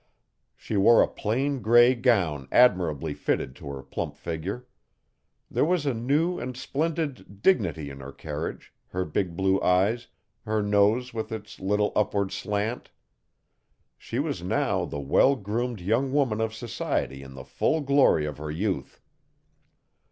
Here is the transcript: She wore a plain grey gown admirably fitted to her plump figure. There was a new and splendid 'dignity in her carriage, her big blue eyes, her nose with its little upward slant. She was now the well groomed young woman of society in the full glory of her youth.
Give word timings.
She 0.55 0.77
wore 0.77 1.03
a 1.03 1.07
plain 1.07 1.61
grey 1.61 1.93
gown 1.93 2.47
admirably 2.51 3.13
fitted 3.13 3.55
to 3.57 3.69
her 3.71 3.83
plump 3.83 4.15
figure. 4.17 4.65
There 5.51 5.63
was 5.63 5.85
a 5.85 5.93
new 5.93 6.39
and 6.39 6.57
splendid 6.57 7.43
'dignity 7.43 7.91
in 7.91 7.99
her 7.99 8.11
carriage, 8.11 8.73
her 8.87 9.05
big 9.05 9.37
blue 9.37 9.61
eyes, 9.61 10.07
her 10.43 10.63
nose 10.63 11.13
with 11.13 11.31
its 11.31 11.59
little 11.59 11.91
upward 11.95 12.31
slant. 12.31 12.89
She 13.95 14.17
was 14.17 14.41
now 14.41 14.85
the 14.85 14.99
well 14.99 15.35
groomed 15.35 15.79
young 15.81 16.11
woman 16.11 16.41
of 16.41 16.51
society 16.51 17.21
in 17.21 17.35
the 17.35 17.45
full 17.45 17.81
glory 17.81 18.25
of 18.25 18.39
her 18.39 18.49
youth. 18.49 18.99